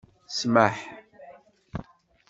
Smaḥ... 0.39 0.77